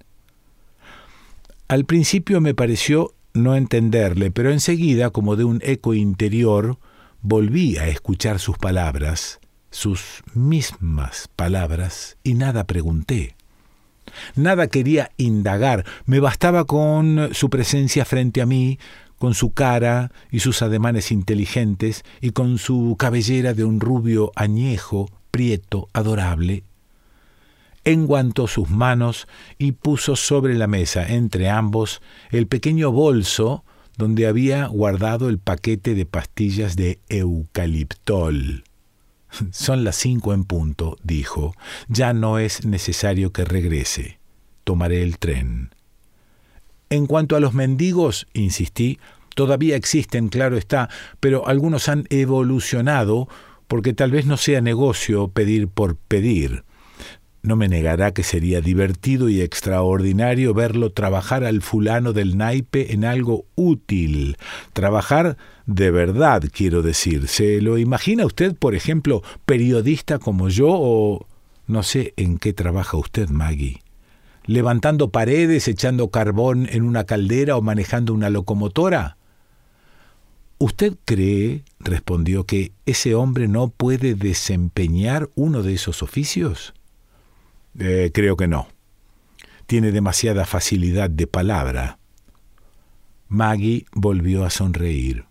Al 1.67 1.85
principio 1.85 2.41
me 2.41 2.53
pareció 2.53 3.13
no 3.33 3.55
entenderle, 3.55 4.31
pero 4.31 4.51
enseguida, 4.51 5.09
como 5.09 5.35
de 5.35 5.43
un 5.43 5.59
eco 5.63 5.93
interior, 5.93 6.77
volví 7.21 7.77
a 7.77 7.87
escuchar 7.87 8.39
sus 8.39 8.57
palabras, 8.57 9.39
sus 9.71 10.23
mismas 10.33 11.29
palabras, 11.35 12.17
y 12.23 12.35
nada 12.35 12.65
pregunté. 12.65 13.35
Nada 14.35 14.67
quería 14.67 15.11
indagar, 15.17 15.85
me 16.05 16.19
bastaba 16.19 16.65
con 16.65 17.29
su 17.33 17.49
presencia 17.49 18.05
frente 18.05 18.41
a 18.41 18.45
mí, 18.45 18.79
con 19.17 19.33
su 19.33 19.51
cara 19.51 20.11
y 20.31 20.39
sus 20.39 20.61
ademanes 20.61 21.11
inteligentes, 21.11 22.03
y 22.21 22.31
con 22.31 22.57
su 22.57 22.95
cabellera 22.97 23.53
de 23.53 23.63
un 23.63 23.79
rubio 23.79 24.31
añejo, 24.35 25.09
prieto, 25.31 25.89
adorable. 25.93 26.63
Enguantó 27.83 28.47
sus 28.47 28.69
manos 28.69 29.27
y 29.57 29.73
puso 29.73 30.15
sobre 30.15 30.55
la 30.55 30.67
mesa, 30.67 31.07
entre 31.07 31.49
ambos, 31.49 32.01
el 32.31 32.47
pequeño 32.47 32.91
bolso 32.91 33.63
donde 33.97 34.27
había 34.27 34.67
guardado 34.67 35.29
el 35.29 35.39
paquete 35.39 35.95
de 35.95 36.05
pastillas 36.05 36.75
de 36.75 36.99
eucaliptol. 37.09 38.63
Son 39.51 39.83
las 39.83 39.95
cinco 39.95 40.33
en 40.33 40.43
punto, 40.43 40.97
dijo. 41.03 41.55
Ya 41.87 42.13
no 42.13 42.39
es 42.39 42.65
necesario 42.65 43.31
que 43.31 43.45
regrese. 43.45 44.19
Tomaré 44.63 45.03
el 45.03 45.17
tren. 45.17 45.69
En 46.89 47.07
cuanto 47.07 47.35
a 47.35 47.39
los 47.39 47.53
mendigos, 47.53 48.27
insistí, 48.33 48.99
todavía 49.35 49.75
existen, 49.75 50.29
claro 50.29 50.57
está, 50.57 50.89
pero 51.19 51.47
algunos 51.47 51.89
han 51.89 52.05
evolucionado 52.09 53.27
porque 53.67 53.93
tal 53.93 54.11
vez 54.11 54.25
no 54.25 54.37
sea 54.37 54.61
negocio 54.61 55.27
pedir 55.29 55.67
por 55.67 55.95
pedir. 55.95 56.63
No 57.45 57.55
me 57.55 57.67
negará 57.67 58.11
que 58.11 58.23
sería 58.23 58.59
divertido 58.59 59.29
y 59.29 59.41
extraordinario 59.41 60.55
verlo 60.55 60.91
trabajar 60.93 61.43
al 61.43 61.61
fulano 61.61 62.11
del 62.11 62.39
naipe 62.39 62.91
en 62.91 63.05
algo 63.05 63.45
útil. 63.53 64.37
Trabajar 64.73 65.37
de 65.67 65.91
verdad, 65.91 66.41
quiero 66.51 66.81
decir. 66.81 67.27
¿Se 67.27 67.61
lo 67.61 67.77
imagina 67.77 68.25
usted, 68.25 68.55
por 68.55 68.73
ejemplo, 68.73 69.21
periodista 69.45 70.17
como 70.17 70.49
yo 70.49 70.69
o... 70.69 71.27
no 71.67 71.83
sé 71.83 72.15
en 72.17 72.39
qué 72.39 72.51
trabaja 72.51 72.97
usted, 72.97 73.29
Maggie? 73.29 73.83
¿Levantando 74.45 75.11
paredes, 75.11 75.67
echando 75.67 76.09
carbón 76.09 76.67
en 76.71 76.81
una 76.81 77.03
caldera 77.03 77.57
o 77.57 77.61
manejando 77.61 78.15
una 78.15 78.31
locomotora? 78.31 79.17
¿Usted 80.57 80.95
cree, 81.05 81.61
respondió, 81.79 82.45
que 82.45 82.71
ese 82.87 83.13
hombre 83.13 83.47
no 83.47 83.67
puede 83.67 84.15
desempeñar 84.15 85.29
uno 85.35 85.61
de 85.61 85.75
esos 85.75 86.01
oficios? 86.01 86.73
Eh, 87.79 88.11
creo 88.13 88.37
que 88.37 88.47
no. 88.47 88.67
Tiene 89.65 89.91
demasiada 89.91 90.45
facilidad 90.45 91.09
de 91.09 91.27
palabra. 91.27 91.99
Maggie 93.27 93.85
volvió 93.93 94.45
a 94.45 94.49
sonreír. 94.49 95.25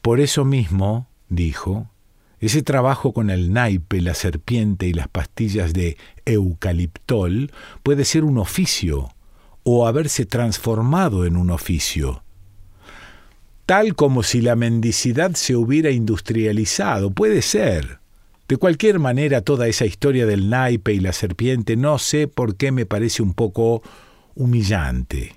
Por 0.00 0.20
eso 0.20 0.44
mismo, 0.44 1.08
dijo, 1.28 1.90
ese 2.40 2.62
trabajo 2.62 3.12
con 3.12 3.30
el 3.30 3.52
naipe, 3.52 4.00
la 4.00 4.14
serpiente 4.14 4.86
y 4.86 4.92
las 4.92 5.08
pastillas 5.08 5.72
de 5.72 5.96
eucaliptol 6.24 7.50
puede 7.82 8.04
ser 8.04 8.24
un 8.24 8.38
oficio 8.38 9.08
o 9.64 9.86
haberse 9.86 10.24
transformado 10.24 11.26
en 11.26 11.36
un 11.36 11.50
oficio. 11.50 12.22
Tal 13.66 13.96
como 13.96 14.22
si 14.22 14.40
la 14.40 14.56
mendicidad 14.56 15.34
se 15.34 15.56
hubiera 15.56 15.90
industrializado, 15.90 17.10
puede 17.10 17.42
ser. 17.42 17.97
De 18.48 18.56
cualquier 18.56 18.98
manera, 18.98 19.42
toda 19.42 19.68
esa 19.68 19.84
historia 19.84 20.26
del 20.26 20.48
naipe 20.50 20.94
y 20.94 21.00
la 21.00 21.12
serpiente 21.12 21.76
no 21.76 21.98
sé 21.98 22.28
por 22.28 22.56
qué 22.56 22.72
me 22.72 22.86
parece 22.86 23.22
un 23.22 23.34
poco 23.34 23.82
humillante. 24.34 25.34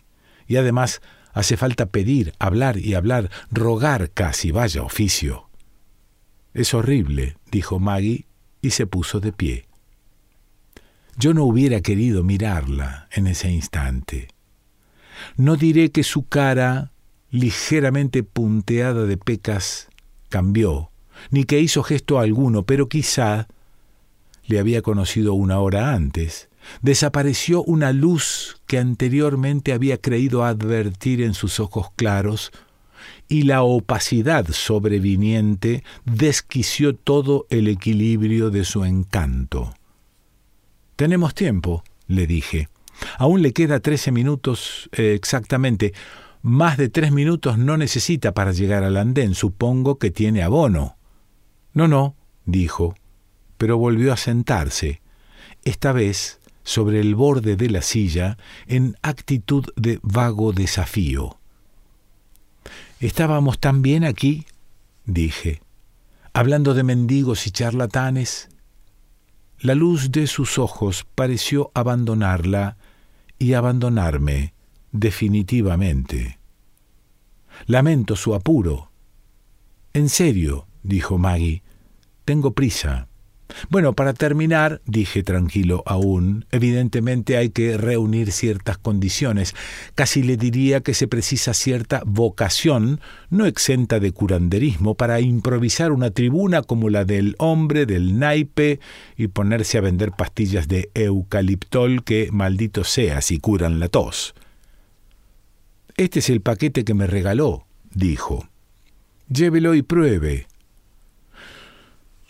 Y 0.48 0.56
además, 0.56 1.02
Hace 1.34 1.56
falta 1.56 1.86
pedir, 1.88 2.34
hablar 2.40 2.78
y 2.78 2.94
hablar, 2.94 3.30
rogar 3.52 4.12
casi, 4.12 4.52
vaya 4.52 4.84
oficio. 4.84 5.50
Es 6.54 6.74
horrible, 6.74 7.38
dijo 7.52 7.80
Maggie, 7.80 8.26
y 8.62 8.72
se 8.72 8.86
puso 8.86 9.20
de 9.20 9.32
pie. 9.32 9.66
Yo 11.18 11.34
no 11.34 11.46
hubiera 11.46 11.82
querido 11.82 12.24
mirarla 12.24 13.08
en 13.12 13.28
ese 13.28 13.50
instante. 13.50 14.28
No 15.38 15.56
diré 15.56 15.92
que 15.92 16.04
su 16.04 16.28
cara, 16.28 16.92
ligeramente 17.30 18.24
punteada 18.24 19.06
de 19.06 19.18
pecas, 19.18 19.88
cambió, 20.30 20.91
ni 21.30 21.44
que 21.44 21.60
hizo 21.60 21.84
gesto 21.84 22.20
alguno, 22.20 22.64
pero 22.64 22.90
quizá 22.90 23.48
le 24.46 24.60
había 24.60 24.82
conocido 24.82 25.34
una 25.34 25.60
hora 25.60 25.94
antes, 25.94 26.50
desapareció 26.82 27.64
una 27.64 27.94
luz 27.94 28.62
que 28.68 28.80
anteriormente 28.80 29.74
había 29.74 29.98
creído 29.98 30.44
advertir 30.44 31.22
en 31.22 31.34
sus 31.34 31.60
ojos 31.60 31.88
claros, 31.96 32.52
y 33.28 33.44
la 33.44 33.64
opacidad 33.64 34.46
sobreviniente 34.52 35.84
desquició 36.06 36.96
todo 36.96 37.46
el 37.50 37.68
equilibrio 37.68 38.50
de 38.50 38.66
su 38.66 38.84
encanto. 38.84 39.74
Tenemos 40.98 41.34
tiempo, 41.34 41.84
le 42.08 42.28
dije. 42.28 42.68
Aún 43.18 43.42
le 43.42 43.54
queda 43.54 43.80
trece 43.80 44.12
minutos 44.12 44.90
eh, 44.92 45.14
exactamente. 45.16 45.94
Más 46.42 46.78
de 46.78 46.90
tres 46.90 47.12
minutos 47.12 47.58
no 47.58 47.78
necesita 47.78 48.34
para 48.34 48.52
llegar 48.52 48.84
al 48.84 48.98
andén. 48.98 49.34
Supongo 49.34 49.98
que 49.98 50.12
tiene 50.12 50.44
abono. 50.44 50.98
No, 51.74 51.88
no, 51.88 52.16
dijo, 52.46 52.96
pero 53.58 53.78
volvió 53.78 54.12
a 54.14 54.18
sentarse. 54.18 55.02
Esta 55.64 55.92
vez 55.92 56.40
sobre 56.64 57.00
el 57.00 57.16
borde 57.16 57.56
de 57.56 57.70
la 57.70 57.82
silla 57.82 58.38
en 58.68 58.98
actitud 59.02 59.66
de 59.76 60.00
vago 60.04 60.54
desafío. 60.54 61.38
Estábamos 63.00 63.60
tan 63.60 63.82
bien 63.82 64.04
aquí, 64.04 64.46
dije, 65.06 65.62
hablando 66.34 66.74
de 66.74 66.84
mendigos 66.84 67.48
y 67.48 67.52
charlatanes. 67.52 68.50
La 69.60 69.76
luz 69.76 70.12
de 70.12 70.28
sus 70.28 70.58
ojos 70.60 71.06
pareció 71.16 71.72
abandonarla 71.74 72.78
y 73.40 73.54
abandonarme 73.54 74.54
definitivamente. 74.92 76.40
Lamento 77.66 78.16
su 78.16 78.36
apuro. 78.36 78.92
En 79.94 80.10
serio, 80.10 80.68
dijo 80.84 81.18
Maggie, 81.18 81.64
tengo 82.26 82.54
prisa. 82.54 83.08
Bueno, 83.70 83.94
para 83.94 84.14
terminar, 84.14 84.82
dije 84.86 85.24
tranquilo 85.24 85.84
aún, 85.86 86.46
evidentemente 86.52 87.38
hay 87.38 87.50
que 87.50 87.78
reunir 87.78 88.32
ciertas 88.32 88.78
condiciones. 88.78 89.56
Casi 89.96 90.24
le 90.24 90.38
diría 90.38 90.82
que 90.82 90.94
se 90.94 91.08
precisa 91.08 91.54
cierta 91.54 92.02
vocación, 92.06 93.00
no 93.30 93.46
exenta 93.46 94.00
de 94.00 94.12
curanderismo, 94.12 94.96
para 94.96 95.20
improvisar 95.20 95.92
una 95.92 96.12
tribuna 96.12 96.62
como 96.62 96.90
la 96.90 97.06
del 97.06 97.36
hombre 97.40 97.86
del 97.86 98.20
naipe 98.20 98.80
y 99.18 99.28
ponerse 99.28 99.78
a 99.78 99.82
vender 99.82 100.12
pastillas 100.12 100.68
de 100.68 100.90
eucaliptol 100.94 102.04
que, 102.04 102.30
maldito 102.32 102.84
sea, 102.84 103.22
si 103.22 103.40
curan 103.40 103.80
la 103.80 103.88
tos. 103.90 104.34
Este 105.98 106.20
es 106.20 106.30
el 106.30 106.42
paquete 106.42 106.84
que 106.84 106.94
me 106.94 107.08
regaló, 107.08 107.66
dijo. 107.94 108.48
Llévelo 109.28 109.76
y 109.76 109.82
pruebe. 109.82 110.48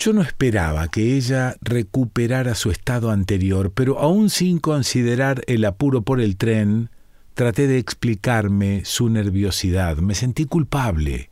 Yo 0.01 0.13
no 0.13 0.23
esperaba 0.23 0.87
que 0.87 1.15
ella 1.15 1.57
recuperara 1.61 2.55
su 2.55 2.71
estado 2.71 3.11
anterior, 3.11 3.71
pero 3.71 3.99
aún 3.99 4.31
sin 4.31 4.57
considerar 4.57 5.43
el 5.45 5.63
apuro 5.63 6.01
por 6.01 6.19
el 6.19 6.37
tren, 6.37 6.89
traté 7.35 7.67
de 7.67 7.77
explicarme 7.77 8.83
su 8.83 9.09
nerviosidad. 9.09 9.97
Me 9.97 10.15
sentí 10.15 10.45
culpable. 10.45 11.29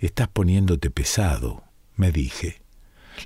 Estás 0.00 0.26
poniéndote 0.26 0.90
pesado, 0.90 1.62
me 1.94 2.10
dije. 2.10 2.60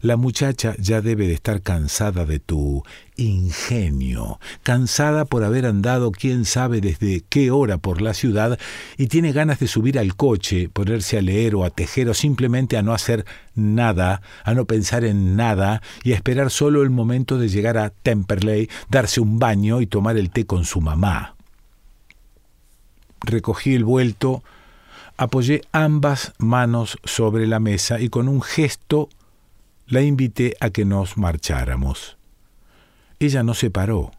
La 0.00 0.16
muchacha 0.16 0.74
ya 0.78 1.00
debe 1.00 1.26
de 1.26 1.34
estar 1.34 1.62
cansada 1.62 2.24
de 2.24 2.38
tu 2.38 2.82
ingenio, 3.16 4.40
cansada 4.62 5.24
por 5.26 5.44
haber 5.44 5.66
andado 5.66 6.10
quién 6.12 6.44
sabe 6.44 6.80
desde 6.80 7.22
qué 7.28 7.50
hora 7.50 7.78
por 7.78 8.00
la 8.00 8.14
ciudad 8.14 8.58
y 8.96 9.08
tiene 9.08 9.32
ganas 9.32 9.60
de 9.60 9.68
subir 9.68 9.98
al 9.98 10.16
coche, 10.16 10.68
ponerse 10.68 11.18
a 11.18 11.22
leer 11.22 11.54
o 11.54 11.64
a 11.64 11.70
tejer 11.70 12.08
o 12.08 12.14
simplemente 12.14 12.76
a 12.76 12.82
no 12.82 12.94
hacer 12.94 13.26
nada, 13.54 14.22
a 14.44 14.54
no 14.54 14.64
pensar 14.64 15.04
en 15.04 15.36
nada 15.36 15.82
y 16.02 16.12
a 16.12 16.16
esperar 16.16 16.50
solo 16.50 16.82
el 16.82 16.90
momento 16.90 17.38
de 17.38 17.48
llegar 17.48 17.76
a 17.76 17.90
Temperley, 17.90 18.68
darse 18.88 19.20
un 19.20 19.38
baño 19.38 19.80
y 19.80 19.86
tomar 19.86 20.16
el 20.16 20.30
té 20.30 20.46
con 20.46 20.64
su 20.64 20.80
mamá. 20.80 21.36
Recogí 23.20 23.74
el 23.74 23.84
vuelto, 23.84 24.42
apoyé 25.16 25.62
ambas 25.70 26.32
manos 26.38 26.98
sobre 27.04 27.46
la 27.46 27.60
mesa 27.60 28.00
y 28.00 28.08
con 28.08 28.28
un 28.28 28.42
gesto 28.42 29.08
la 29.86 30.02
invité 30.02 30.56
a 30.60 30.70
que 30.70 30.84
nos 30.84 31.16
marcháramos. 31.16 32.16
Ella 33.18 33.42
no 33.42 33.54
se 33.54 33.70
paró. 33.70 34.10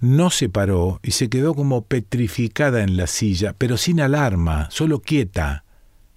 No 0.00 0.30
se 0.30 0.48
paró 0.48 1.00
y 1.02 1.12
se 1.12 1.28
quedó 1.28 1.54
como 1.54 1.82
petrificada 1.82 2.82
en 2.82 2.96
la 2.96 3.06
silla, 3.06 3.54
pero 3.56 3.76
sin 3.76 4.00
alarma, 4.00 4.68
solo 4.70 5.00
quieta, 5.00 5.64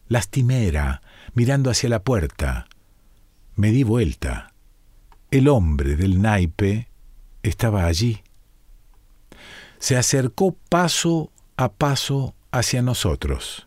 lastimera, 0.07 1.01
mirando 1.33 1.69
hacia 1.69 1.89
la 1.89 2.03
puerta. 2.03 2.67
Me 3.55 3.71
di 3.71 3.83
vuelta. 3.83 4.53
El 5.29 5.47
hombre 5.47 5.95
del 5.95 6.21
naipe 6.21 6.89
estaba 7.43 7.85
allí. 7.85 8.21
Se 9.79 9.97
acercó 9.97 10.57
paso 10.69 11.31
a 11.55 11.71
paso 11.71 12.35
hacia 12.51 12.81
nosotros. 12.81 13.65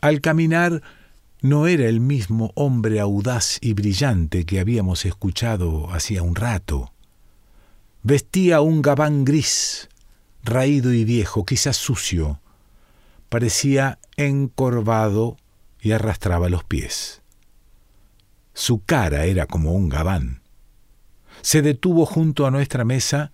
Al 0.00 0.20
caminar 0.20 0.82
no 1.42 1.66
era 1.66 1.88
el 1.88 2.00
mismo 2.00 2.52
hombre 2.54 3.00
audaz 3.00 3.58
y 3.60 3.74
brillante 3.74 4.46
que 4.46 4.60
habíamos 4.60 5.04
escuchado 5.04 5.92
hacía 5.92 6.22
un 6.22 6.36
rato. 6.36 6.92
Vestía 8.04 8.60
un 8.60 8.80
gabán 8.80 9.24
gris, 9.24 9.88
raído 10.44 10.92
y 10.92 11.04
viejo, 11.04 11.44
quizás 11.44 11.76
sucio. 11.76 12.40
Parecía 13.28 13.98
encorvado 14.16 15.36
y 15.80 15.90
arrastraba 15.90 16.48
los 16.48 16.62
pies. 16.62 17.22
Su 18.54 18.84
cara 18.84 19.24
era 19.24 19.46
como 19.46 19.72
un 19.72 19.88
gabán. 19.88 20.42
Se 21.40 21.60
detuvo 21.60 22.06
junto 22.06 22.46
a 22.46 22.52
nuestra 22.52 22.84
mesa 22.84 23.32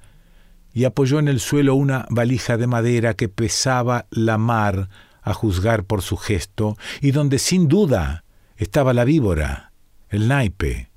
y 0.73 0.85
apoyó 0.85 1.19
en 1.19 1.29
el 1.29 1.41
suelo 1.41 1.75
una 1.75 2.07
valija 2.09 2.57
de 2.57 2.67
madera 2.67 3.13
que 3.13 3.29
pesaba 3.29 4.07
la 4.11 4.39
mar 4.39 4.89
a 5.29 5.35
juzgar 5.35 5.85
por 5.85 6.03
su 6.03 6.17
gesto, 6.17 6.77
y 7.01 7.11
donde 7.11 7.39
sin 7.39 7.69
duda 7.69 8.25
estaba 8.57 8.93
la 8.93 9.05
víbora, 9.05 9.73
el 10.09 10.29
naipe, 10.29 10.91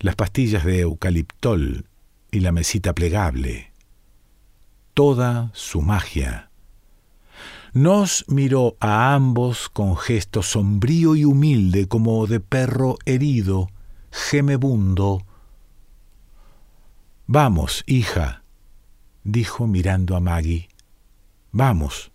las 0.00 0.16
pastillas 0.16 0.64
de 0.64 0.80
eucaliptol 0.80 1.86
y 2.30 2.40
la 2.40 2.52
mesita 2.52 2.94
plegable. 2.94 3.72
Toda 4.94 5.50
su 5.54 5.82
magia. 5.82 6.50
Nos 7.72 8.24
miró 8.28 8.76
a 8.80 9.14
ambos 9.14 9.68
con 9.68 9.96
gesto 9.96 10.42
sombrío 10.42 11.14
y 11.14 11.24
humilde 11.24 11.86
como 11.86 12.26
de 12.26 12.40
perro 12.40 12.96
herido, 13.04 13.68
gemebundo. 14.10 15.24
Vamos, 17.26 17.84
hija, 17.86 18.42
dijo 19.22 19.66
mirando 19.66 20.16
a 20.16 20.20
Maggie. 20.20 20.68
Vamos, 21.52 22.10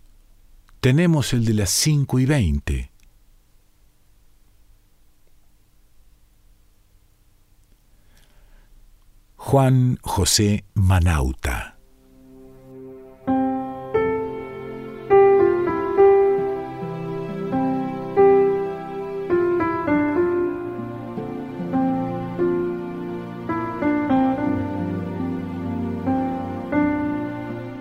tenemos 0.84 1.32
el 1.32 1.46
de 1.46 1.54
las 1.54 1.70
cinco 1.70 2.18
y 2.18 2.26
veinte. 2.26 2.90
Juan 9.36 9.98
José 10.02 10.66
Manauta 10.74 11.78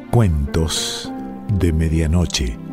Cuentos 0.10 1.12
de 1.60 1.74
Medianoche. 1.74 2.73